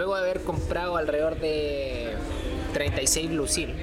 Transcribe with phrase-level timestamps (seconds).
[0.00, 2.14] luego de haber comprado alrededor de
[2.72, 3.74] 36 Lucille,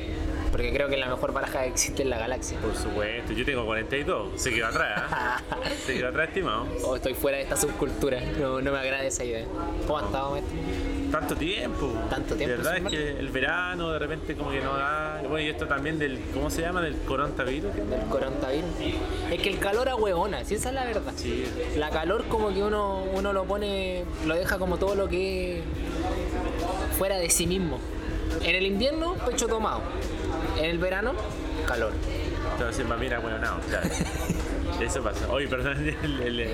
[0.52, 2.58] porque creo que es la mejor baraja que existe en la galaxia.
[2.60, 5.74] Por supuesto, yo tengo 42, se quedó atrás, ¿eh?
[5.86, 6.66] se quedó atrás, estimado.
[6.84, 9.46] O estoy fuera de esta subcultura, no, no me agrada esa idea.
[9.86, 10.58] ¿Cómo has estado, maestro?
[11.12, 11.94] Tanto tiempo.
[12.10, 15.22] Tanto tiempo, De verdad es que el verano de repente como que no da.
[15.22, 16.82] Bueno, y esto también del, ¿cómo se llama?
[16.82, 17.76] Del coronavirus.
[17.76, 18.70] Del coronavirus.
[19.32, 21.14] Es que el calor ahueona, si esa es la verdad.
[21.16, 21.46] Sí.
[21.76, 25.64] La calor como que uno, uno lo pone, lo deja como todo lo que es
[26.98, 27.80] fuera de sí mismo.
[28.42, 29.82] En el invierno, pecho tomado.
[30.58, 31.14] En el verano,
[31.68, 31.92] calor.
[32.54, 33.90] Entonces, mira, bueno, no, claro.
[34.82, 35.28] Eso pasa.
[35.32, 36.50] Oye, perdón el, el- el-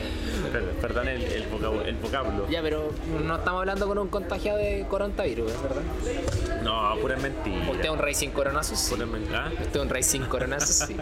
[0.81, 2.47] perdón, el, el vocablo, el vocablo.
[2.49, 2.91] Ya, pero
[3.25, 5.81] no estamos hablando con un contagiado de coronavirus, ¿es verdad?
[6.63, 7.69] No, pura mentira.
[7.69, 8.93] Usted es un rey sin coronazos, sí.
[8.93, 9.51] Pura mentira.
[9.51, 10.95] Usted es un rey sin coronazos, sí.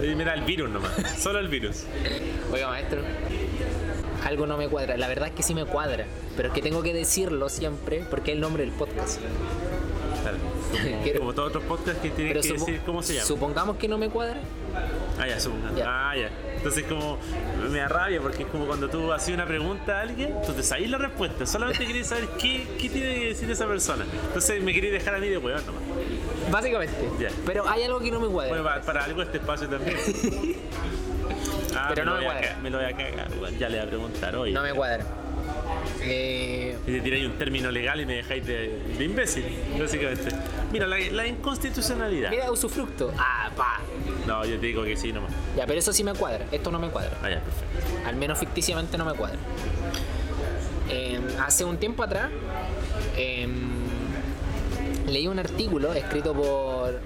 [0.16, 0.90] Mira, el virus nomás.
[1.18, 1.84] Solo el virus.
[2.52, 3.02] Oiga, maestro,
[4.24, 4.96] algo no me cuadra.
[4.96, 8.32] La verdad es que sí me cuadra, pero es que tengo que decirlo siempre porque
[8.32, 9.20] es el nombre del podcast.
[10.22, 10.38] Claro.
[10.74, 13.26] Como, como todos otros podcasts que tienen Pero que decir cómo se llama.
[13.26, 14.38] supongamos que no me cuadra.
[15.20, 15.78] Ah, ya, supongamos.
[15.78, 15.84] Ya.
[15.86, 16.30] Ah, ya.
[16.56, 17.18] Entonces como
[17.70, 20.62] me da rabia porque es como cuando tú haces una pregunta a alguien, tú te
[20.64, 24.04] sabes la respuesta, solamente querías saber qué, qué tiene que decir esa persona.
[24.26, 25.82] Entonces me querías dejar a mí de huevón nomás.
[26.50, 26.94] Básicamente.
[27.46, 28.48] Pero hay algo que no me cuadra.
[28.48, 29.96] Bueno, para, para algo este espacio también.
[31.76, 32.56] Ah, Pero me, no me cuadra.
[32.62, 34.52] me lo voy a cagar, ya le voy a preguntar hoy.
[34.52, 35.04] no me cuadra.
[36.00, 39.44] Eh, Y te tiráis un término legal y me dejáis de, de imbécil,
[39.78, 40.28] básicamente.
[40.72, 42.30] Mira, la, la inconstitucionalidad.
[42.30, 43.12] mira, usufructo.
[43.18, 43.80] Ah, pa.
[44.26, 45.32] No, yo te digo que sí nomás.
[45.56, 46.46] Ya, pero eso sí me cuadra.
[46.52, 47.12] Esto no me cuadra.
[47.22, 48.08] Ah, ya, perfecto.
[48.08, 49.38] Al menos ficticiamente no me cuadra.
[50.90, 52.28] Eh, hace un tiempo atrás
[53.16, 53.48] eh,
[55.08, 57.00] leí un artículo escrito por,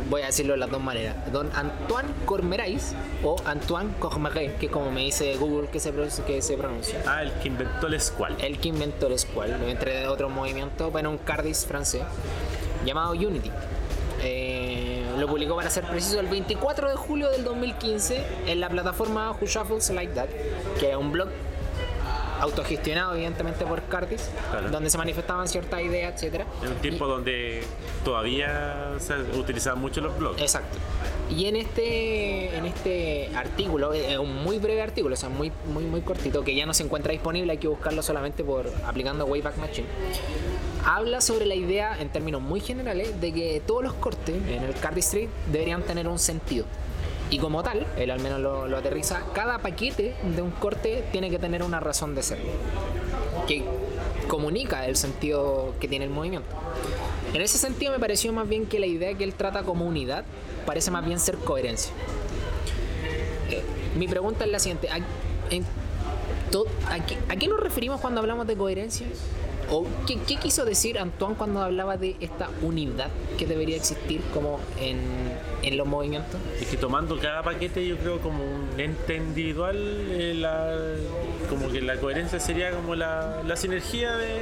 [0.00, 4.90] voy a decirlo de las dos maneras, don Antoine Cormerais o Antoine Cormerais, que como
[4.90, 7.02] me dice Google que se, pronuncia- que se pronuncia.
[7.06, 8.36] Ah, el que inventó el Squall.
[8.40, 12.02] El que inventó el Squall, entre otros movimientos, bueno, un Cardis francés
[12.84, 13.50] llamado Unity.
[14.22, 19.30] Eh, lo publicó para ser preciso el 24 de julio del 2015 en la plataforma
[19.32, 20.28] Who Shuffles Like That,
[20.80, 21.28] que es un blog
[22.40, 24.70] autogestionado evidentemente por Cardis, Claro.
[24.70, 26.46] donde se manifestaban ciertas ideas, etcétera.
[26.62, 27.62] En un tiempo donde
[28.04, 30.40] todavía se utilizaban mucho los blogs.
[30.40, 30.78] Exacto.
[31.30, 33.90] Y en este, en este artículo,
[34.20, 37.12] un muy breve artículo, o sea, muy, muy, muy cortito, que ya no se encuentra
[37.12, 39.86] disponible, hay que buscarlo solamente por aplicando Wayback Machine.
[40.84, 44.74] Habla sobre la idea, en términos muy generales, de que todos los cortes en el
[44.74, 46.64] Card Street deberían tener un sentido.
[47.30, 51.38] Y como tal, él al menos lo, aterriza, cada paquete de un corte tiene que
[51.38, 52.38] tener una razón de ser,
[53.46, 53.64] que
[54.28, 56.48] comunica el sentido que tiene el movimiento.
[57.34, 60.24] En ese sentido me pareció más bien que la idea que él trata como unidad
[60.64, 61.92] parece más bien ser coherencia.
[63.96, 64.88] Mi pregunta es la siguiente.
[64.88, 65.00] ¿A,
[66.88, 69.06] a qué nos referimos cuando hablamos de coherencia?
[69.70, 75.76] ¿O qué, quiso decir Antoine cuando hablaba de esta unidad que debería existir como en,
[75.76, 76.40] los movimientos?
[76.60, 80.74] Es que tomando cada paquete yo creo como un ente individual, eh, la-
[81.50, 84.40] como que la coherencia sería como la, la sinergia de,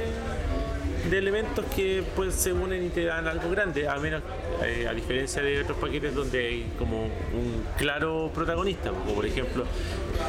[1.09, 4.21] de elementos que pues se unen y te dan algo grande, a menos
[4.63, 9.65] eh, a diferencia de otros paquetes donde hay como un claro protagonista, como por ejemplo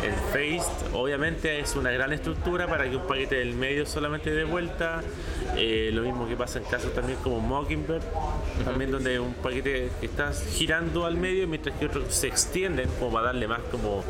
[0.02, 4.44] el Face obviamente es una gran estructura para que un paquete del medio solamente dé
[4.44, 5.02] vuelta,
[5.56, 8.02] eh, lo mismo que pasa en casos también como Mockingbird,
[8.64, 13.26] también donde un paquete está girando al medio mientras que otros se extienden como para
[13.28, 14.04] darle más como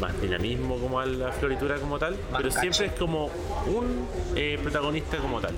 [0.00, 2.84] más dinamismo como a la floritura como tal, Más pero siempre cacho.
[2.84, 3.26] es como
[3.66, 4.06] un
[4.36, 5.54] eh, protagonista como tal,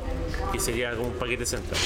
[0.53, 1.81] que sería como un paquete central.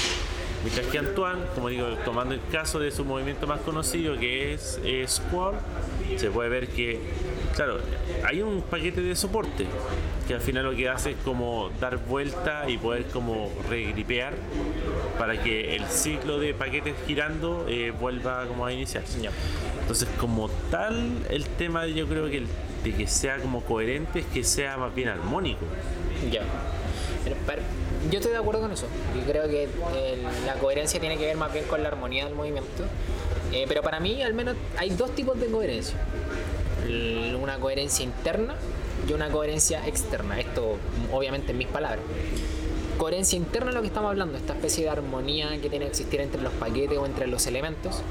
[0.63, 4.79] Mientras que Antoine, como digo, tomando el caso de su movimiento más conocido que es
[4.83, 5.55] eh, Squall,
[6.17, 6.99] se puede ver que,
[7.57, 7.79] claro,
[8.25, 9.65] hay un paquete de soporte
[10.27, 14.33] que al final lo que hace es como dar vuelta y poder como regripear
[15.17, 19.17] para que el ciclo de paquetes girando eh, vuelva como a iniciarse.
[19.81, 22.47] Entonces, como tal, el tema yo creo que el-
[22.83, 25.65] de que sea como coherente es que sea más bien armónico.
[26.31, 26.41] Ya.
[27.45, 27.61] Pero,
[28.11, 28.85] yo estoy de acuerdo con eso.
[29.17, 32.35] Yo creo que eh, la coherencia tiene que ver más bien con la armonía del
[32.35, 32.83] movimiento.
[33.51, 35.97] Eh, pero para mí, al menos, hay dos tipos de coherencia.
[37.41, 38.55] Una coherencia interna
[39.07, 40.39] y una coherencia externa.
[40.39, 40.77] Esto,
[41.11, 42.01] obviamente, en mis palabras.
[42.97, 46.19] Coherencia interna es lo que estamos hablando, esta especie de armonía que tiene que existir
[46.19, 48.01] entre los paquetes o entre los elementos.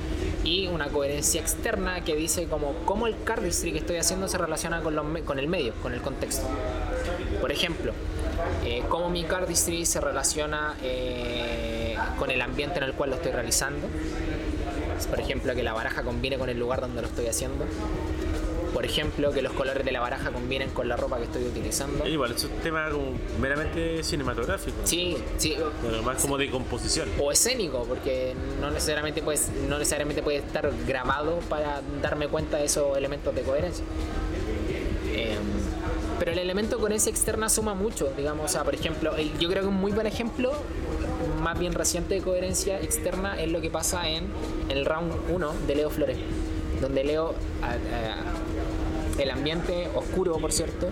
[0.45, 4.83] Y una coherencia externa que dice como cómo el cardistry que estoy haciendo se relaciona
[4.83, 6.47] con, los con el medio, con el contexto.
[7.41, 7.93] Por ejemplo,
[8.65, 13.33] eh, cómo mi cardistry se relaciona eh, con el ambiente en el cual lo estoy
[13.33, 13.89] realizando.
[15.11, 17.65] Por ejemplo, que la baraja combine con el lugar donde lo estoy haciendo.
[18.77, 22.07] Por ejemplo, que los colores de la baraja combinen con la ropa que estoy utilizando.
[22.07, 24.77] Igual, es un tema como meramente cinematográfico.
[24.85, 25.57] Sí, sí.
[25.81, 27.09] Pero más como de composición.
[27.19, 32.67] O escénico, porque no necesariamente, puedes, no necesariamente puede estar grabado para darme cuenta de
[32.67, 33.83] esos elementos de coherencia.
[35.15, 35.39] Em,
[36.19, 39.69] pero el elemento coherencia externa suma mucho, digamos, o sea, por ejemplo, yo creo que
[39.69, 40.53] un muy buen ejemplo,
[41.41, 44.27] más bien reciente de coherencia externa, es lo que pasa en
[44.69, 46.19] el round 1 de Leo Flores,
[46.83, 48.36] donde Leo, a- a-
[49.19, 50.89] el ambiente oscuro, por cierto,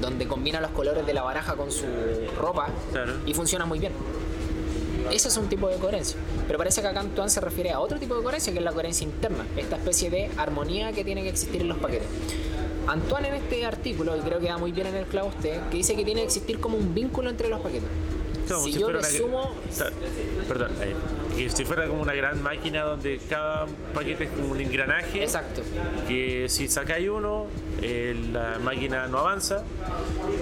[0.00, 1.84] donde combina los colores de la baraja con su
[2.38, 3.14] ropa Claro.
[3.26, 3.92] y funciona muy bien.
[5.12, 6.18] Ese es un tipo de coherencia.
[6.46, 8.72] Pero parece que acá Antoine se refiere a otro tipo de coherencia, que es la
[8.72, 12.08] coherencia interna, esta especie de armonía que tiene que existir en los paquetes.
[12.86, 15.76] Antoine en este artículo, y creo que da muy bien en el clavo usted, que
[15.78, 17.88] dice que tiene que existir como un vínculo entre los paquetes.
[18.54, 19.54] Como si si yo fuera una- sumo...
[20.48, 20.70] perdón,
[21.50, 25.22] si como una gran máquina donde cada paquete es como un engranaje.
[25.22, 25.62] Exacto.
[26.08, 27.46] Que si sacáis uno,
[27.80, 29.62] eh, la máquina no avanza.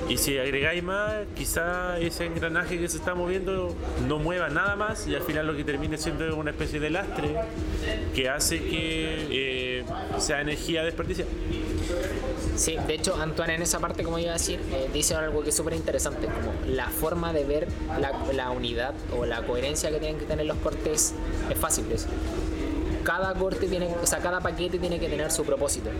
[0.09, 3.75] Y si agregáis más, quizá ese engranaje que se está moviendo
[4.09, 6.91] no mueva nada más y al final lo que termine siendo es una especie de
[6.91, 7.35] lastre
[8.15, 9.85] que hace que eh,
[10.19, 11.31] sea energía desperdiciada.
[12.57, 15.51] Sí, de hecho, Antoine en esa parte, como iba a decir, eh, dice algo que
[15.51, 17.69] es súper interesante, como la forma de ver
[18.33, 21.15] la, unidad o la coherencia que tienen que tener los cortes
[21.51, 21.85] es fácil.
[21.93, 22.07] es,
[23.05, 25.91] cada corte tiene, o sea, cada paquete tiene que tener su propósito.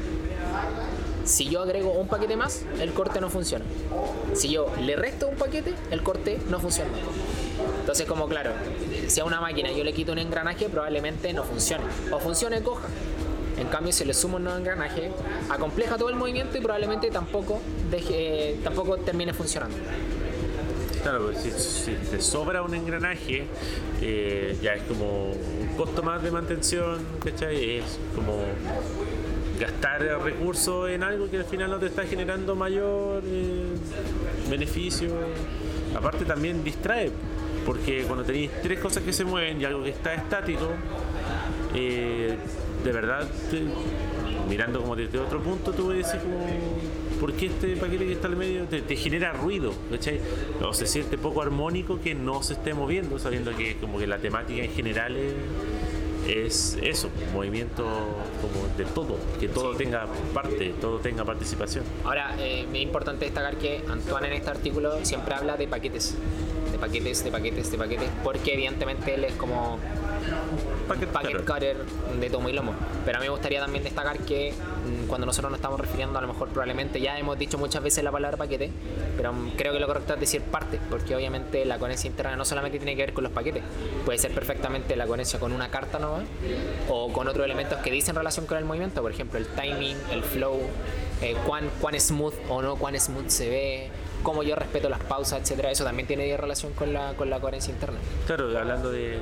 [1.25, 3.65] Si yo agrego un paquete más, el corte no funciona.
[4.35, 6.91] Si yo le resto un paquete, el corte no funciona.
[7.81, 8.53] Entonces, como claro,
[9.09, 11.85] si a una máquina yo le quito un engranaje, probablemente no funcione.
[12.11, 12.89] O funcione coja.
[13.59, 15.11] En cambio, si le sumo un nuevo engranaje,
[15.49, 17.61] acompleja todo el movimiento y probablemente tampoco,
[17.91, 19.77] deje, tampoco termine funcionando.
[21.03, 23.47] Claro, pues si, si te sobra un engranaje,
[24.03, 27.79] eh, ya es como un costo más de mantención, ¿cachai?
[27.79, 28.35] Es como
[29.59, 33.67] gastar recursos en algo que al final no te está generando mayor eh,
[34.51, 35.11] beneficio.
[35.97, 37.11] Aparte también distrae,
[37.65, 40.69] porque cuando tenéis tres cosas que se mueven y algo que está estático,
[41.75, 42.37] eh,
[42.87, 43.65] de verdad, te-
[44.49, 46.47] mirando como desde otro punto, tú ves como,
[47.21, 49.73] ¿por qué este paquete que está al medio te, te genera ruido?
[49.91, 50.21] ¿cachai?
[50.63, 54.19] O se siente poco armónico que no se esté moviendo, sabiendo que como que la
[54.19, 55.35] temática en general es,
[56.29, 57.85] es eso, movimiento
[58.41, 61.85] como de todo, que todo tenga parte, todo tenga participación.
[62.05, 66.17] Ahora, eh, es importante destacar que Antoine en este artículo siempre habla de paquetes.
[66.73, 69.79] De paquetes, de paquetes, de paquetes, porque evidentemente él es como
[70.89, 71.77] Packet packet cutter.
[72.21, 72.73] de tomo y lomo.
[73.05, 76.23] Pero a mí me gustaría también destacar que mm, cuando nosotros nos estamos refiriendo, a
[76.23, 78.71] lo mejor probablemente ya hemos dicho muchas veces la palabra paquete,
[79.17, 82.45] pero mm, creo que lo correcto es decir parte, porque obviamente la coherencia interna no
[82.45, 83.63] solamente tiene que ver con los paquetes,
[84.05, 86.23] puede ser perfectamente la coherencia con una carta nueva
[86.89, 90.23] o con otros elementos que dicen relación con el movimiento, por ejemplo el timing, el
[90.23, 90.61] flow,
[91.23, 93.91] eh, cuán, cuán smooth o no cuán smooth se ve,
[94.23, 95.71] cómo yo respeto las pausas, etcétera.
[95.71, 97.99] Eso también tiene relación con la, con la coherencia interna.
[98.27, 99.21] Claro, hablando de.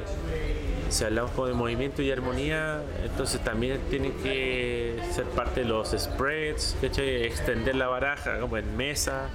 [0.95, 6.77] Si hablamos de movimiento y armonía, entonces también tienen que ser parte de los spreads,
[6.81, 7.25] ¿cachai?
[7.25, 9.29] extender la baraja como en mesa.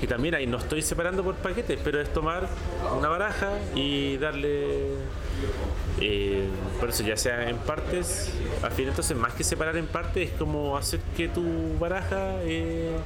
[0.00, 2.48] Y también ahí no estoy separando por paquetes, pero es tomar
[2.96, 4.94] una baraja y darle.
[6.00, 6.48] eh,
[6.80, 10.38] por eso, ya sea en partes, al final, entonces, más que separar en partes, es
[10.38, 12.96] como hacer que tu baraja eh,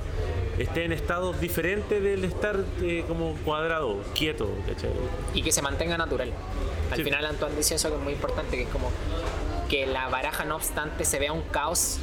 [0.58, 4.90] esté en estados diferentes del estar eh, como cuadrado, quieto, ¿cachai?
[5.34, 6.32] y que se mantenga natural.
[6.90, 7.04] Al Sí.
[7.04, 8.90] final Antoine dice eso que es muy importante, que es como
[9.68, 11.98] que la baraja no obstante se vea un caos,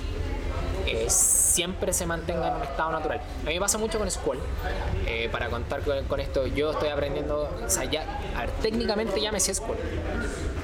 [0.86, 3.20] eh, siempre se mantenga en un estado natural.
[3.42, 4.40] A mí me pasa mucho con Squall.
[5.06, 9.20] Eh, para contar con, con esto, yo estoy aprendiendo, o sea, ya, a ver, técnicamente
[9.20, 9.78] ya me sé Squall.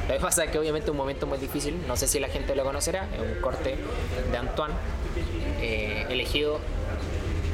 [0.07, 2.29] Lo que pasa es que obviamente es un momento muy difícil, no sé si la
[2.29, 3.77] gente lo conocerá, es un corte
[4.31, 4.73] de Antoine,
[5.61, 6.59] eh, elegido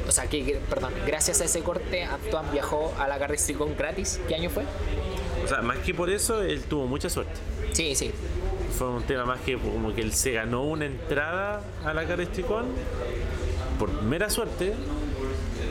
[0.08, 4.20] o sea, que, perdón, gracias a ese corte, Antoine viajó a la Carristricón gratis.
[4.26, 4.64] ¿Qué año fue?
[5.50, 7.32] Sea, más que por eso, él tuvo mucha suerte.
[7.72, 8.12] Sí, sí.
[8.78, 12.66] Fue un tema más que como que él se ganó una entrada a la Caresticón
[13.78, 14.74] por mera suerte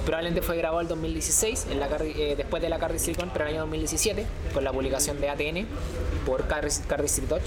[0.05, 3.53] Probablemente fue grabado el 2016, en la eh, después de la Carry Silicon, pero el
[3.53, 5.67] año 2017, con la publicación de ATN
[6.27, 6.69] por Carry
[7.07, 7.43] Street Touch,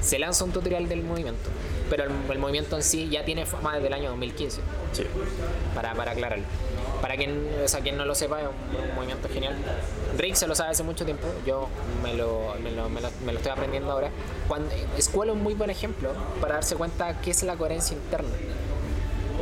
[0.00, 1.50] se lanza un tutorial del movimiento.
[1.90, 4.60] Pero el, el movimiento en sí ya tiene fama desde el año 2015.
[4.92, 5.02] Sí.
[5.74, 6.44] para, para aclararlo.
[7.02, 9.54] Para quien, o sea, quien no lo sepa, es un, un movimiento genial.
[10.16, 11.68] Rick se lo sabe hace mucho tiempo, yo
[12.02, 14.10] me lo, me lo, me lo- me lo estoy aprendiendo ahora.
[14.48, 18.28] Cuando, Squall es un muy buen ejemplo para darse cuenta qué es la coherencia interna.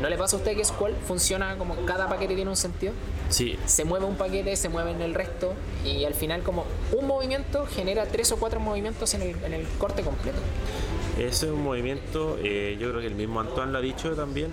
[0.03, 2.93] ¿No le pasa a usted que Squall funciona como cada paquete tiene un sentido?
[3.29, 5.55] Sí, Se mueve un paquete, se mueve en el resto
[5.85, 9.65] y al final como un movimiento genera tres o cuatro movimientos en el, en el
[9.79, 10.39] corte completo.
[11.17, 14.51] Ese es un movimiento, eh, yo creo que el mismo Antoine lo ha dicho también,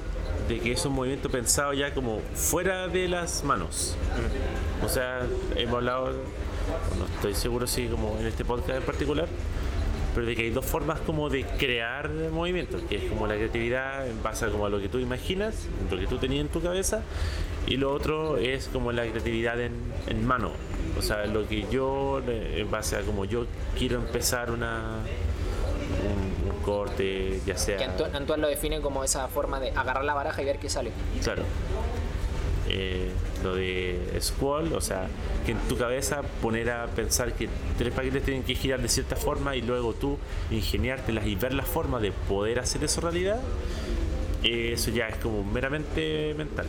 [0.47, 3.95] de que es un movimiento pensado ya como fuera de las manos.
[4.85, 5.25] O sea,
[5.55, 6.11] hemos hablado,
[6.99, 9.27] no estoy seguro si como en este podcast en particular,
[10.13, 14.07] pero de que hay dos formas como de crear movimientos, que es como la creatividad
[14.07, 16.61] en base a, como a lo que tú imaginas, lo que tú tenías en tu
[16.61, 17.03] cabeza,
[17.67, 19.73] y lo otro es como la creatividad en,
[20.07, 20.51] en mano.
[20.97, 23.45] O sea, lo que yo, eh, en base a como yo
[23.77, 24.97] quiero empezar una,
[26.43, 27.77] un, un corte, ya sea...
[27.77, 30.69] Que Antoine, Antoine lo define como esa forma de agarrar la baraja y ver qué
[30.69, 30.91] sale.
[31.23, 31.43] Claro.
[32.67, 33.11] Eh,
[33.43, 35.07] lo de Squall, o sea,
[35.45, 39.15] que en tu cabeza poner a pensar que tres paquetes tienen que girar de cierta
[39.15, 40.17] forma y luego tú
[40.51, 43.39] ingeniártelas y ver la forma de poder hacer eso realidad,
[44.43, 46.67] eso ya es como meramente mental.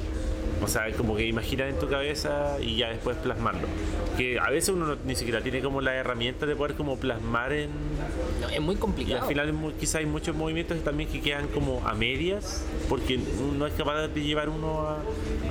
[0.63, 3.67] O sea, como que imaginar en tu cabeza y ya después plasmarlo.
[4.19, 7.53] Que a veces uno no- ni siquiera tiene como la herramienta de poder como plasmar
[7.53, 7.71] en,
[8.43, 9.23] No, es muy y complicado.
[9.23, 13.19] al final mu- quizá hay muchos movimientos también que quedan como a medias porque
[13.59, 14.99] no es capaz de llevar uno a,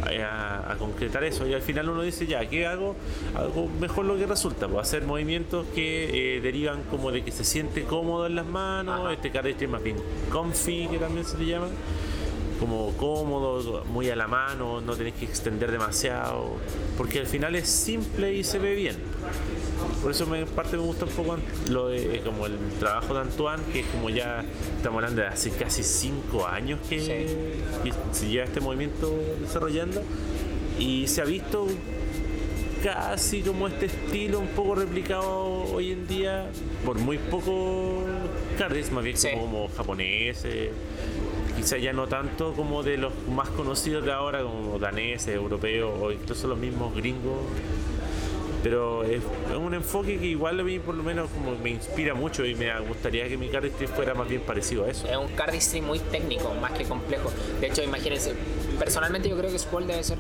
[0.05, 2.95] a- a concretar eso y al final uno dice ya, ¿qué hago?
[3.35, 7.43] Hago mejor lo que resulta, pues hacer movimientos que eh, derivan como de que se
[7.43, 9.13] siente cómodo en las manos, Ajá.
[9.13, 9.97] este carácter más bien
[10.31, 11.67] comfy que también se le llama
[12.59, 16.57] como cómodo, muy a la mano, no tenés que extender demasiado,
[16.97, 18.95] porque al final es simple y se ve bien.
[20.01, 21.37] Por eso me, en parte me gusta un poco
[21.69, 24.43] lo de como el trabajo de Antoine, que es como ya
[24.77, 26.97] estamos hablando de hace casi cinco años que,
[27.83, 30.01] que se lleva este movimiento desarrollando
[30.77, 31.67] y se ha visto
[32.83, 36.49] casi como este estilo un poco replicado hoy en día
[36.85, 38.03] por muy poco
[38.57, 39.29] cards, más bien Sí.
[39.31, 40.69] como, como japoneses,
[41.59, 46.09] quizá ya no tanto como de los más conocidos de ahora, como daneses, europeos o
[46.09, 47.37] incluso los mismos gringos.
[48.63, 49.21] Pero es,
[49.57, 52.77] un enfoque que igual a mí por lo menos como me inspira mucho y me
[52.79, 55.05] gustaría que mi cardistry fuera más bien parecido a eso.
[55.05, 57.29] Es un cardistry muy técnico, más que complejo.
[57.59, 58.33] De hecho, imagínense,
[58.77, 60.17] personalmente yo creo que Squall debe ser,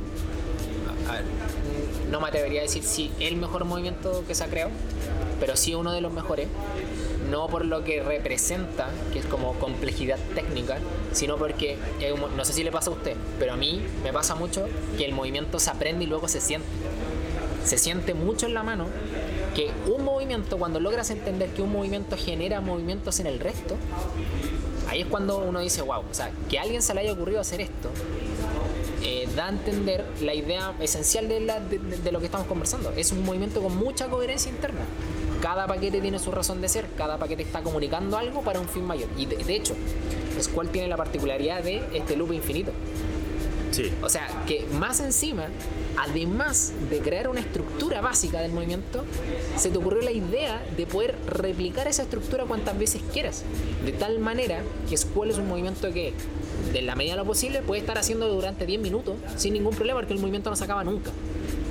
[2.11, 4.71] no me atrevería a decir si el mejor movimiento que se ha creado,
[5.39, 6.49] pero sí uno de los mejores.
[7.29, 10.77] No por lo que representa, que es como complejidad técnica,
[11.13, 11.77] sino porque,
[12.35, 14.67] no sé si le pasa a usted, pero a mí me pasa mucho
[14.97, 16.67] que el movimiento se aprende y luego se siente.
[17.63, 18.87] Se siente mucho en la mano
[19.55, 23.75] que un movimiento, cuando logras entender que un movimiento genera movimientos en el resto,
[24.87, 27.41] ahí es cuando uno dice, wow, o sea, que a alguien se le haya ocurrido
[27.41, 27.89] hacer esto,
[29.03, 32.91] eh, da a entender la idea esencial de lo que estamos conversando.
[32.95, 34.81] Es un movimiento con mucha coherencia interna.
[35.41, 38.85] Cada paquete tiene su razón de ser, cada paquete está comunicando algo para un fin
[38.85, 39.09] mayor.
[39.17, 39.75] Y de, de hecho,
[40.41, 42.71] Squall tiene la particularidad de este loop infinito.
[43.71, 45.45] Sí, O sea, que más encima,
[45.97, 49.05] además de crear una estructura básica del movimiento,
[49.57, 53.43] se te ocurrió la idea de poder replicar esa estructura cuantas veces quieras.
[53.85, 56.13] De tal manera que Squall es un movimiento que,
[56.73, 59.99] de la medida de lo posible, puede estar haciendo durante 10 minutos sin ningún problema
[59.99, 61.11] porque el movimiento no se acaba nunca.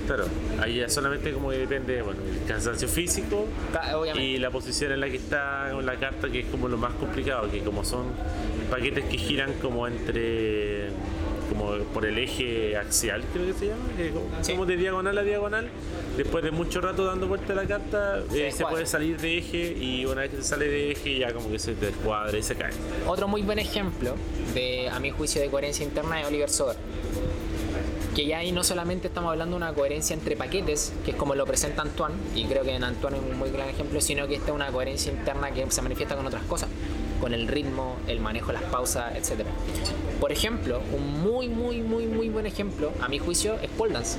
[0.08, 0.24] Claro.
[0.60, 3.46] Ahí ya solamente como que depende, bueno, el cansancio físico
[3.94, 4.22] Obviamente.
[4.28, 6.94] y la posición en la que está con la carta, que es como lo más
[6.94, 8.06] complicado, que como son
[8.70, 10.88] paquetes que giran como entre
[11.48, 14.52] como por el eje axial, creo que se llama, que como, Sí.
[14.52, 15.68] como de diagonal a diagonal,
[16.16, 19.38] después de mucho rato dando vuelta a la carta, Se eh, se puede salir de
[19.38, 22.42] eje y una vez que se sale de eje ya como que se descuadra y
[22.42, 22.72] se cae.
[23.06, 24.14] Otro muy buen ejemplo
[24.54, 26.76] de, a mi juicio, de coherencia interna es Oliver Soder.
[28.18, 31.36] Que ya ahí no solamente estamos hablando de una coherencia entre paquetes, que es como
[31.36, 34.34] lo presenta Antoine, y creo que en Antoine es un muy gran ejemplo, sino que
[34.34, 36.68] esta es una coherencia interna que se manifiesta con otras cosas,
[37.20, 39.46] con el ritmo, el manejo las pausas, etc.
[40.18, 44.18] Por ejemplo, un muy, muy, muy, muy buen ejemplo, a mi juicio, es pole dance.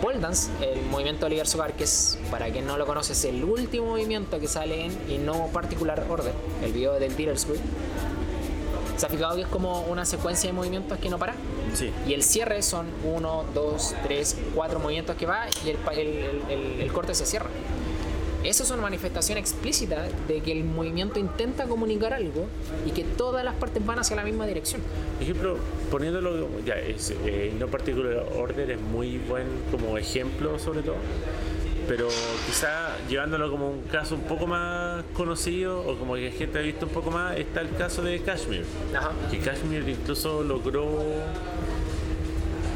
[0.00, 3.22] Pole dance, el movimiento de Oliver Sogar, que es, para quien no lo conoce, es
[3.26, 6.32] el último movimiento que sale en y no particular order,
[6.64, 7.60] el video del Wheel.
[8.96, 11.34] ¿Se ha fijado que es como una secuencia de movimientos que no para?
[11.74, 11.90] Sí.
[12.08, 16.80] Y el cierre son uno, dos, tres, cuatro movimientos que va y el, el- el-
[16.80, 17.48] el corte se cierra.
[18.44, 22.46] Eso es una manifestación explícita de que el movimiento intenta comunicar algo
[22.86, 24.80] y que todas las partes van hacia la misma dirección.
[25.14, 25.56] Por ejemplo,
[25.90, 30.94] poniéndolo, ya, es, eh, no particular order es muy buen como ejemplo sobre todo,
[31.86, 32.08] pero
[32.46, 36.62] quizá llevándolo como un caso un poco más conocido o como que la gente ha
[36.62, 38.64] visto un poco más, está el caso de Kashmir,
[38.94, 39.12] Ajá.
[39.30, 40.86] que Kashmir incluso logró,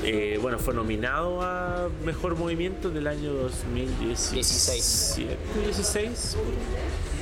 [0.04, 5.16] eh, bueno, fue nominado a Mejor Movimiento del año 2016.
[5.16, 5.18] 16.
[5.64, 6.36] 16.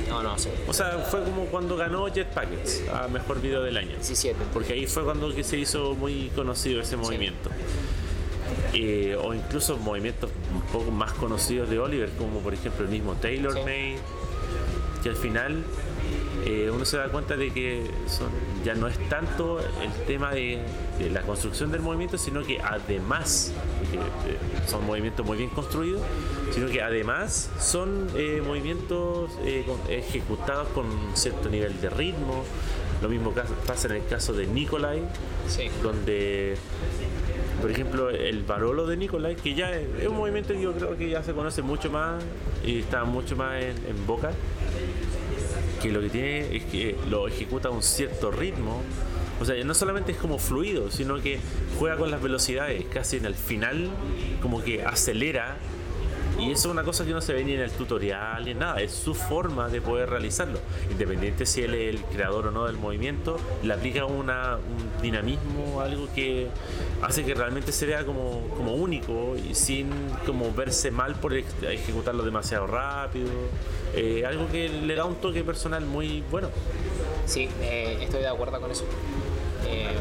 [0.09, 0.49] No, no, sí.
[0.67, 3.91] O sea, fue como cuando ganó Jet Packets a mejor video del año.
[3.91, 4.37] 17.
[4.53, 7.51] Porque ahí fue cuando que se hizo muy conocido ese movimiento.
[8.73, 13.13] Eh, o incluso movimientos un poco más conocidos de Oliver, como por ejemplo el mismo
[13.15, 13.59] Taylor Sí.
[13.59, 13.97] Made,
[15.03, 15.63] que al final
[16.45, 18.29] eh, uno se da cuenta de que son,
[18.63, 20.59] ya no es tanto el tema de,
[20.97, 23.51] de la construcción del movimiento, sino que además,
[23.93, 26.01] eh, son movimientos muy bien construidos,
[26.51, 32.43] sino que además son eh, movimientos eh, ejecutados con cierto nivel de ritmo.
[33.01, 33.33] Lo mismo
[33.65, 35.01] pasa en el caso de Nikolai,
[35.47, 35.69] Sí.
[35.81, 36.57] donde
[37.61, 40.97] por ejemplo el Barolo de Nikolai que ya es, es un movimiento que yo creo
[40.97, 42.23] que ya se conoce mucho más
[42.65, 44.31] y está mucho más en, en boca
[45.81, 48.81] que lo que tiene es que lo ejecuta a un cierto ritmo.
[49.39, 51.39] O sea no solamente es como fluido sino que
[51.77, 53.89] juega con las velocidades casi en el final
[54.41, 55.57] como que acelera
[56.39, 58.59] y eso es una cosa que no se ve ni en el tutorial ni en
[58.59, 60.59] nada, es su forma de poder realizarlo.
[60.89, 65.81] Independiente si él es el creador o no del movimiento, le aplica una, un dinamismo,
[65.81, 66.47] algo que
[67.01, 69.89] hace que realmente se vea como, único y sin
[70.25, 73.29] como verse mal por ejecutarlo demasiado rápido.
[73.95, 76.49] Eh, algo que le da un toque personal muy bueno.
[77.25, 78.85] Sí, eh, estoy de acuerdo con eso.
[79.67, 79.98] Eh,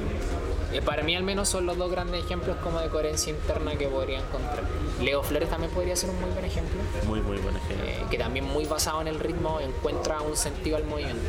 [0.73, 3.87] eh, para mí al menos son los dos grandes ejemplos como de coherencia interna que
[3.89, 4.63] podría encontrar.
[5.03, 7.87] Leo Flores también podría ser un muy buen ejemplo, Muy, muy buen ejemplo.
[7.87, 11.23] eh, que también muy basado en el ritmo encuentra un sentido al movimiento.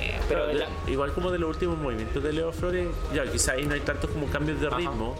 [0.00, 3.30] Eh, pero Claro, la- de- igual como de los últimos movimientos de Leo Flores, ya
[3.30, 4.76] quizá ahí no hay tantos como cambios de Ajá.
[4.78, 5.14] ritmo,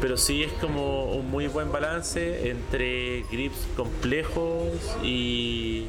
[0.00, 4.68] pero sí es como un muy buen balance entre grips complejos
[5.02, 5.86] y,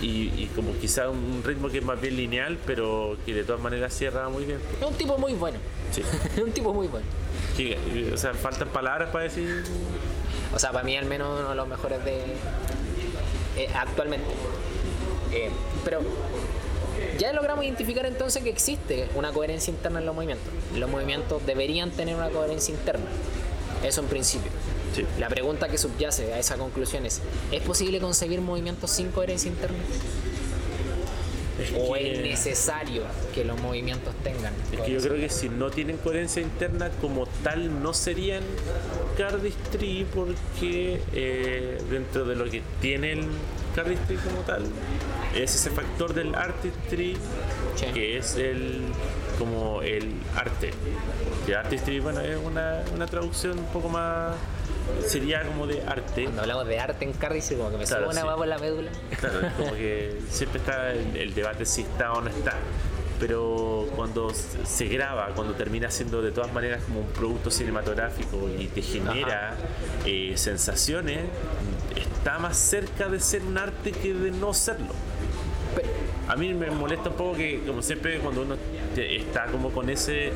[0.00, 3.60] y, y como quizá un ritmo que es más bien lineal, pero que de todas
[3.60, 4.58] maneras cierra muy bien.
[4.80, 5.58] es un tipo muy bueno,
[5.92, 6.02] Sí.
[6.36, 7.06] es un tipo muy bueno.
[7.56, 9.64] Que, o sea, faltan palabras para decir.
[10.54, 12.16] O sea, para mí al menos uno de los mejores de
[13.56, 14.26] eh, actualmente.
[15.32, 15.50] Eh,
[15.84, 16.00] pero
[17.18, 20.46] ya logramos identificar entonces que existe una coherencia interna en los movimientos.
[20.76, 23.06] Los movimientos deberían tener una coherencia interna.
[23.82, 24.50] Eso en principio.
[24.94, 25.04] Sí.
[25.18, 29.78] La pregunta que subyace a esa conclusión es, ¿es posible conseguir movimientos sin coherencia interna?
[31.78, 33.02] ¿O que- es necesario
[33.32, 34.52] que los movimientos tengan?
[34.72, 38.42] Es que yo creo que si no tienen coherencia interna como tal no serían
[39.16, 43.26] cardistry porque eh, dentro de lo que tiene el
[43.76, 44.64] cardistry como tal
[45.34, 47.16] es ese factor del artistry
[47.76, 47.86] Sí.
[47.94, 48.82] que es el
[49.38, 50.70] como el arte.
[51.46, 54.34] Que artistry bueno es una, una traducción un poco más
[55.06, 56.24] sería como de arte.
[56.24, 58.36] Cuando hablamos de arte en Cardiff, como que me Claro, sube una sí.
[58.36, 58.90] por la médula.
[59.18, 62.54] Claro, es como que siempre está el, el debate si está o no está.
[63.20, 68.66] Pero cuando se graba, cuando termina siendo de todas maneras como un producto cinematográfico y
[68.66, 69.54] te genera
[70.04, 71.20] eh, sensaciones,
[71.96, 74.92] está más cerca de ser un arte que de no serlo.
[76.28, 78.56] A mí me molesta un poco que, como siempre, cuando uno
[78.96, 80.32] está como con ese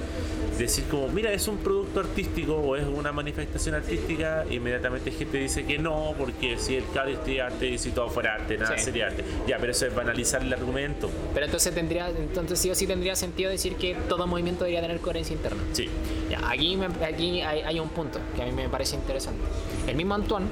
[0.59, 5.65] decir como, mira, es un producto artístico o es una manifestación artística, inmediatamente gente dice
[5.65, 8.85] que no, porque si el cardistry es arte y si todo fuera arte, nada Sí.
[8.85, 9.25] sería arte.
[9.47, 11.09] Ya, pero eso es banalizar el argumento.
[11.33, 15.01] Pero entonces tendría, entonces sí o sí tendría sentido decir que todo movimiento debería tener
[15.01, 15.63] coherencia interna.
[15.73, 15.89] Sí.
[16.29, 19.41] Ya, aquí me- aquí hay, hay un punto que a mí me parece interesante.
[19.87, 20.47] El mismo Antoine,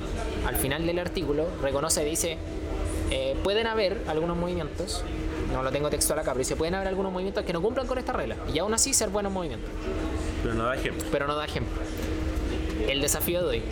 [0.47, 2.39] al final del artículo, reconoce, dice,
[3.11, 5.05] eh, pueden haber algunos movimientos,
[5.53, 7.99] no lo tengo textual acá, pero dice, pueden haber algunos movimientos que no cumplan con
[7.99, 9.69] esta regla, y aún así ser buenos movimientos,
[10.43, 11.05] Pero no da ejemplo.
[11.11, 11.81] pero no da ejemplo.
[12.89, 13.63] El desafío de hoy.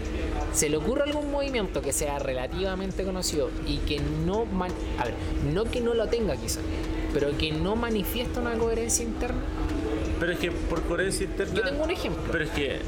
[0.53, 5.15] ¿Se le ocurre algún movimiento que sea relativamente conocido y que no, man- a ver,
[5.53, 6.61] no que no lo tenga quizá,
[7.13, 9.41] pero que no manifiesta una coherencia interna?
[10.21, 11.55] Pero es que por coherencia interna.
[11.55, 12.23] Yo tengo un ejemplo.
[12.31, 12.79] Pero es que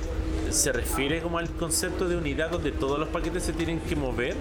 [0.51, 4.37] se refiere como al concepto de unidad donde todos los paquetes se tienen que mover.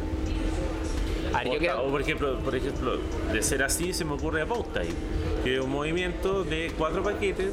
[1.36, 2.98] A ver, yo O, creo- o por ejemplo, por ejemplo,
[3.34, 4.94] de ser así se me ocurre About Time,
[5.44, 7.52] que es un movimiento de cuatro paquetes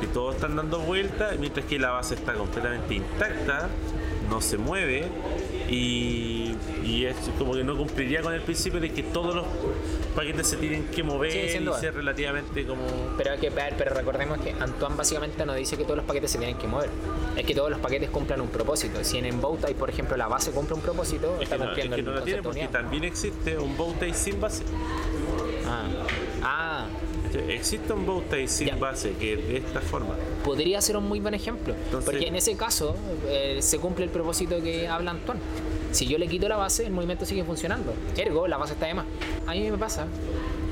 [0.00, 3.68] que todos están dando vueltas, mientras que la base está completamente intacta,
[4.30, 5.04] no se mueve
[5.68, 9.44] y, y es como que no cumpliría con el principio de que todos los
[10.14, 11.80] paquetes se tienen que mover Sí, sin y duda.
[11.80, 12.82] ser relativamente como
[13.18, 16.30] Pero, hay que, ver, pero recordemos que Antoine básicamente no dice que todos los paquetes
[16.30, 16.88] se tienen que mover.
[17.36, 19.02] Es que todos los paquetes cumplan un propósito.
[19.04, 21.68] Si en Emboutai, por ejemplo, la base cumple un propósito, es está que no, es
[21.70, 24.62] cumpliendo que el no la tiene porque también existe un bowtie sin base.
[25.68, 25.84] Ah.
[26.42, 26.65] Ah,
[27.48, 28.76] Existe un bowtie sin Ya.
[28.76, 30.14] base que de esta forma.
[30.44, 31.74] podría ser un muy buen ejemplo.
[31.74, 32.94] Entonces- porque en ese caso
[33.28, 35.40] eh, se cumple el propósito que habla Antoine.
[35.92, 37.94] Si yo le quito la base, el movimiento sigue funcionando.
[38.16, 39.06] Ergo, la base está de más.
[39.46, 40.06] A mí me pasa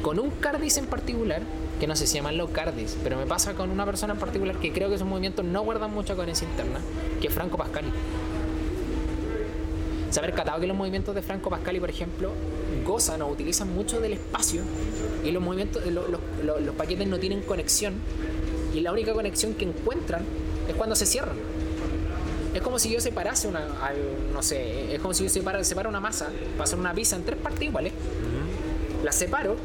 [0.02, 1.42] con un Cardis en particular,
[1.80, 4.72] que no sé si llamarlo Cardis, pero me pasa con una persona en particular que
[4.72, 6.78] creo que sus movimientos no guardan mucha coherencia interna,
[7.20, 7.88] que es Franco Pascali.
[10.10, 12.30] saber catado que los movimientos de Franco Pascali, por ejemplo,
[12.86, 14.62] gozan o utilizan mucho del espacio
[15.24, 17.94] y los movimientos, los, los- los paquetes no tienen conexión
[18.74, 20.22] y la única conexión que encuentran
[20.68, 21.36] es cuando se cierran.
[22.54, 23.66] Es como si yo separase una,
[24.32, 27.38] no sé, es como si yo separa, una masa para hacer una pizza en tres
[27.38, 27.92] partes iguales,
[29.02, 29.56] la separo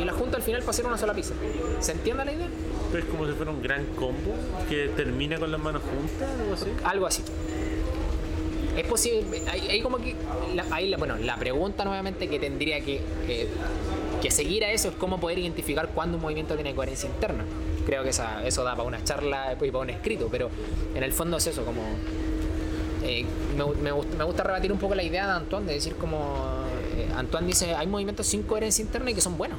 [0.00, 1.34] y la junto al final para hacer una sola pizza.
[1.80, 2.48] ¿Se entiende la idea?
[2.90, 4.32] Pero es como si fuera un gran combo
[4.68, 6.66] que termina con las manos juntas, algo así.
[6.84, 7.22] Algo así.
[8.76, 10.14] Es posible, hay, hay como que,
[10.54, 13.48] la, hay la- bueno, la pregunta nuevamente que tendría que, que,
[14.20, 17.44] que seguir a eso es cómo poder identificar cuándo un movimiento tiene coherencia interna.
[17.86, 20.50] Creo que esa, eso da para una charla y para un escrito, pero
[20.94, 21.82] en el fondo es eso, como...
[23.02, 23.24] eh,
[23.56, 26.64] me, me gust- me gusta rebatir un poco la idea de Antoine, de decir como...
[26.96, 29.58] eh, Antoine dice, hay movimientos sin coherencia interna y que son buenos.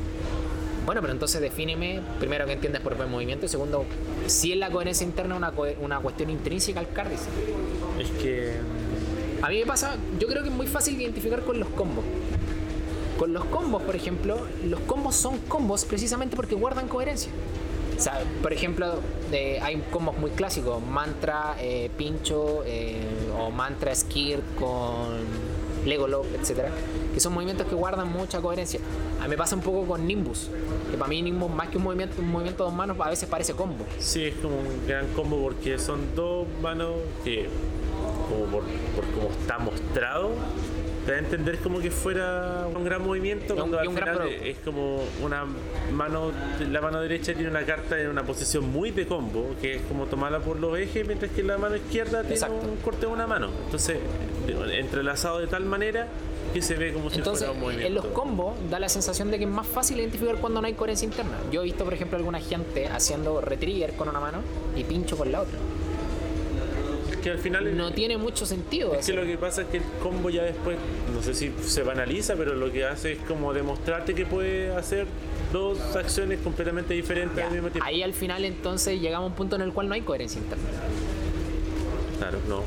[0.86, 3.86] Bueno, pero entonces defíneme, primero, qué entiendes por buen movimiento, y segundo,
[4.28, 7.24] si es la coherencia interna una, una cuestión intrínseca al cardíaco.
[8.00, 8.54] Es que.
[9.44, 12.04] A mí me pasa, yo creo que es muy fácil identificar con los combos.
[13.22, 17.32] Con los combos, por ejemplo, los combos son combos precisamente porque guardan coherencia.
[17.96, 18.96] O sea, por ejemplo,
[19.32, 23.00] eh, hay combos muy clásicos, mantra, eh, pincho eh,
[23.40, 25.20] o mantra skirt con
[25.86, 26.72] Lego Lock, etcétera,
[27.14, 28.80] que son movimientos que guardan mucha coherencia.
[29.20, 30.50] A mí me pasa un poco con Nimbus,
[30.90, 33.30] que para mí Nimbus más que un movimiento, un movimiento de dos manos a veces
[33.30, 33.86] parece combo.
[34.00, 37.48] Sí, es como un gran combo porque son dos manos que,
[38.28, 38.64] como por,
[38.96, 40.32] por como está mostrado,
[41.06, 44.58] te da a entender como que fuera un gran movimiento un- cuando al final es
[44.60, 45.46] como una
[45.92, 46.32] mano,
[46.70, 50.06] la mano derecha tiene una carta en una posición muy de combo, que es como
[50.06, 52.68] tomarla por los ejes, mientras que la mano izquierda tiene Exacto.
[52.68, 53.50] un corte de una mano.
[53.66, 53.98] Entonces,
[54.74, 56.08] entrelazado de tal manera
[56.54, 57.88] que se ve como si Entonces, fuera un movimiento.
[57.88, 60.74] en los combos da la sensación de que es más fácil identificar cuando no hay
[60.74, 61.38] coherencia interna.
[61.52, 64.40] Yo he visto, por ejemplo, alguna gente haciendo retrigger con una mano
[64.76, 65.58] y pincho con la otra.
[67.22, 68.94] Que al final No tiene mucho sentido.
[68.96, 70.78] Es que lo que pasa es que el combo ya después,
[71.14, 75.06] no sé si se banaliza, pero lo que hace es como demostrarte que puede hacer
[75.54, 77.86] dos acciones completamente diferentes Ya, al mismo tiempo.
[77.88, 80.64] Ahí al final entonces llegamos a un punto en el cual no hay coherencia interna.
[82.20, 82.64] Claro, no.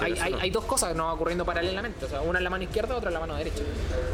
[0.00, 0.38] Hay, Eso hay- no.
[0.40, 2.06] hay dos cosas no ocurriendo paralelamente.
[2.06, 3.62] O sea, una en la mano izquierda, otra en la mano derecha.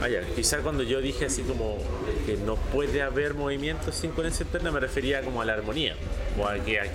[0.02, 0.22] Ah, ya.
[0.34, 1.78] Quizá cuando yo dije así como
[2.26, 5.94] que no puede haber movimientos sin coherencia interna, me refería como a la armonía.
[6.36, 6.90] O a que hay-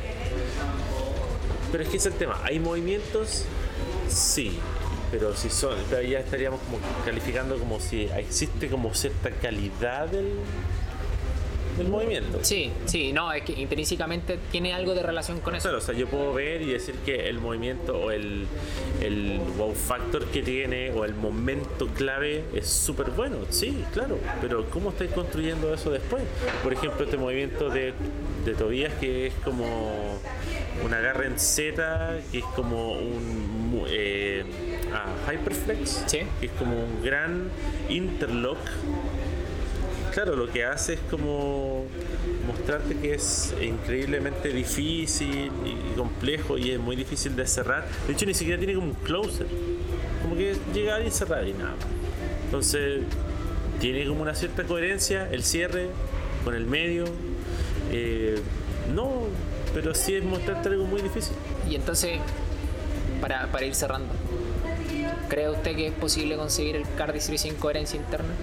[1.71, 2.39] Pero es que es el tema.
[2.43, 3.45] ¿Hay movimientos?
[4.07, 4.59] Sí.
[5.11, 10.33] Pero si son, pero ya estaríamos como calificando como si existe como cierta calidad del,
[11.79, 12.39] del movimiento.
[12.43, 15.63] Sí, sí, no, es que intrínsecamente tiene algo de relación con eso.
[15.63, 18.45] Claro, o sea, yo puedo ver y decir que el movimiento o el,
[19.01, 24.69] el wow factor que tiene o el momento clave es súper bueno, sí, claro, pero
[24.69, 26.23] ¿cómo estáis construyendo eso después?
[26.63, 27.93] Por ejemplo, este movimiento de,
[28.45, 30.19] de Tobías que es como
[30.83, 34.43] un agarre en Z, que es como un eh,
[34.93, 36.19] ah, hyperflex, Sí.
[36.39, 37.49] que es como un gran
[37.89, 38.57] interlock
[40.13, 41.85] Claro, lo que hace es como
[42.47, 47.87] mostrarte que es increíblemente difícil y complejo y es muy difícil de cerrar.
[48.07, 49.47] De hecho, ni siquiera tiene como un closer.
[50.23, 51.75] Como que llegar y cerrar y nada.
[52.45, 53.03] Entonces,
[53.79, 55.87] tiene como una cierta coherencia el cierre
[56.43, 57.05] con el medio.
[57.91, 58.39] Eh,
[58.93, 59.27] no,
[59.73, 61.33] pero sí es mostrarte algo muy difícil.
[61.69, 62.19] Y entonces,
[63.21, 64.11] para, para ir cerrando,
[65.27, 68.33] ¿cree usted que es posible conseguir el cardistry sin coherencia interna?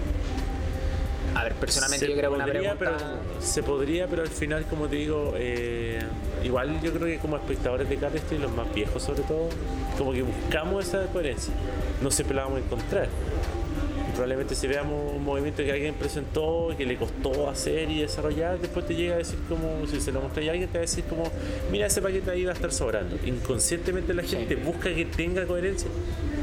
[1.39, 2.97] A ver, personalmente Se yo creo que una podría, pregunta...
[3.29, 5.99] pero- se podría, pero al final, como te digo, eh,
[6.43, 9.49] igual yo creo que como espectadores de Cardistry, los más viejos sobre todo,
[9.97, 11.53] como que buscamos esa coherencia.
[12.01, 13.07] No siempre la vamos a encontrar.
[14.13, 18.87] Probablemente si veamos un movimiento que alguien presentó, que le costó hacer y desarrollar, después
[18.87, 21.03] te llega a decir como, si se lo mostré a alguien, te va a decir
[21.03, 21.29] como,
[21.71, 23.15] mira, ese paquete ahí va a estar sobrando.
[23.27, 25.87] Inconscientemente la gente busca que tenga coherencia.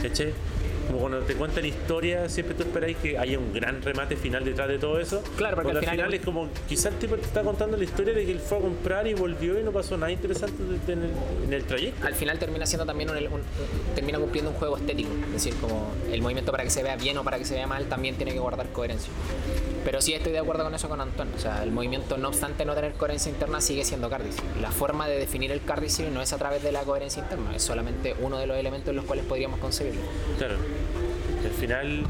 [0.01, 0.33] ¿Cachai?
[0.87, 4.69] Como cuando te cuentan historias, siempre tú esperáis que haya un gran remate final detrás
[4.69, 5.23] de todo eso.
[5.37, 8.25] Claro, porque al final- es como, quizás el tipo te está contando la historia de
[8.27, 11.11] que él fue a comprar y volvió y no pasó nada interesante de- en el,
[11.47, 12.07] en el trayecto.
[12.07, 13.43] al final termina siendo también un, un-
[13.95, 15.11] termina cumpliendo un juego estético.
[15.27, 17.67] Es decir, como el movimiento para que se vea bien o para que se vea
[17.67, 19.11] mal también tiene que guardar coherencia.
[19.85, 21.29] Pero sí estoy de acuerdo con eso con Antón.
[21.37, 24.47] O sea, el movimiento, no obstante no tener coherencia interna, sigue siendo cardistry.
[24.61, 27.63] La forma de definir el cardistry no es a través de la coherencia interna, es
[27.63, 30.01] solamente uno de los elementos en los cuales podríamos concebirlo.
[30.39, 30.57] Claro.
[31.45, 32.05] Al final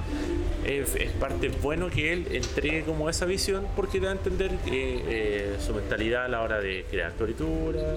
[0.65, 5.57] es, parte bueno que él entregue como esa visión porque da a entender que, eh,
[5.65, 7.97] su mentalidad a la hora de crear floritura,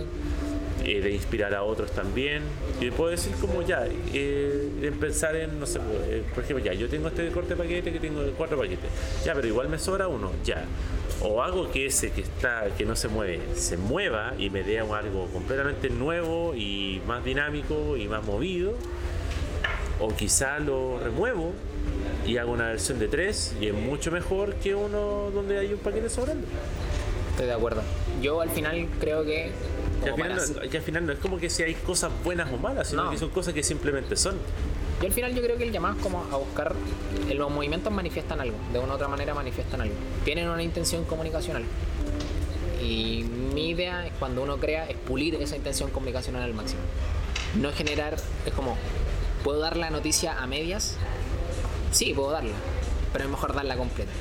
[0.87, 2.43] eh, de inspirar a otros también.
[2.79, 6.73] Y puedo decir como ya, eh, en pensar en, no sé, eh, por ejemplo, ya,
[6.73, 8.89] yo tengo este corte de paquete que tengo cuatro paquetes.
[9.25, 10.63] Ya, pero igual me sobra uno, ya.
[11.21, 14.79] O hago que ese que está, que no se mueve, se mueva y me dé
[14.79, 18.75] algo completamente nuevo y más dinámico y más movido
[19.99, 21.53] O quizá lo remuevo
[22.25, 25.79] y hago una versión de 3 y es mucho mejor que uno donde hay un
[25.79, 26.47] paquete sobrando.
[27.31, 27.83] Estoy de acuerdo.
[28.19, 29.51] Yo al final creo que.
[30.03, 32.51] Y al, final no, y al final no es como que si hay cosas buenas
[32.51, 33.11] o malas, sino No.
[33.11, 34.37] que son cosas que simplemente son.
[35.01, 36.73] Yo al final yo creo que el llamado es como a buscar,
[37.33, 39.93] los movimientos manifiestan algo, de una u otra manera manifiestan algo,
[40.25, 41.63] tienen una intención comunicacional.
[42.81, 46.81] Y mi idea es cuando uno crea es pulir esa intención comunicacional al máximo.
[47.59, 48.77] No generar, es como,
[49.43, 50.95] ¿puedo dar la noticia a medias?
[51.91, 52.51] Sí, puedo darla,
[53.11, 54.11] pero es mejor darla completa.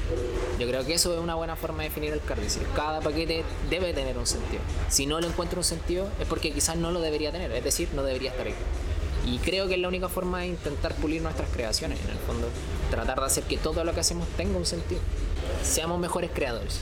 [0.59, 2.39] Yo creo que eso es una buena forma de definir el card.
[2.41, 4.63] Es decir, cada paquete debe tener un sentido.
[4.89, 7.89] Si no le encuentro un sentido es porque quizás no lo debería tener, es decir,
[7.95, 8.55] no debería estar ahí.
[9.27, 12.49] Y creo que es la única forma de intentar pulir nuestras creaciones, en el fondo.
[12.91, 15.01] Tratar de hacer que todo lo que hacemos tenga un sentido.
[15.65, 16.81] Seamos mejores creadores.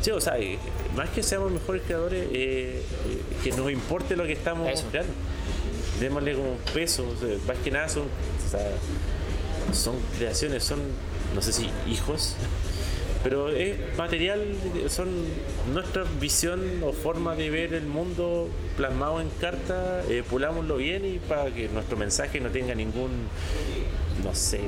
[0.00, 0.58] Sí, o sea, eh,
[0.94, 4.84] más que seamos mejores creadores, eh, eh, que nos importe lo que estamos Eso.
[4.90, 5.12] creando.
[5.98, 8.70] Démosle como un peso, o sea, más que nada son, o sea,
[9.72, 10.78] son creaciones, son,
[11.34, 12.34] no sé si hijos,
[13.22, 14.54] pero es material,
[14.88, 15.08] son
[15.72, 21.18] nuestra visión o forma de ver el mundo plasmado en carta, eh, pulámoslo bien y
[21.18, 23.10] para que nuestro mensaje no tenga ningún,
[24.24, 24.60] no sé,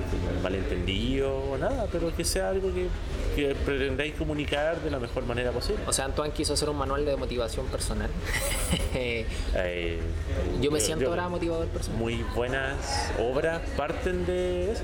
[0.42, 2.88] malentendido o nada, pero que sea algo que,
[3.36, 5.82] que pretendáis comunicar de la mejor manera posible.
[5.86, 8.10] O sea, Antoine quiso hacer un manual de motivación personal.
[8.92, 9.98] Eh,
[10.60, 12.00] Yo me siento ahora motivador personal.
[12.00, 12.76] Muy buenas
[13.18, 14.82] obras parten de eso.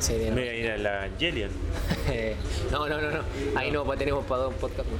[0.00, 1.50] Sí, de- Me voy a ir a la Angelian.
[2.70, 3.20] no, no, no, no.
[3.54, 4.90] Ahí no, pues tenemos para dos podcasts.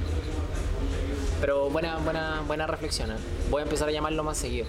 [1.39, 3.11] Pero buena, buena, buena reflexión.
[3.11, 3.15] ¿eh?
[3.49, 4.65] Voy a empezar a llamarlo más seguido.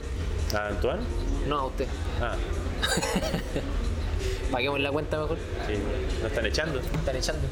[0.55, 1.01] ¿A Antoine?
[1.47, 1.87] No a usted.
[2.21, 2.35] Ah,
[4.53, 5.37] Paguemos la cuenta mejor.
[5.67, 5.75] sí,
[6.23, 6.79] nos están echando.
[6.81, 7.43] Están echando.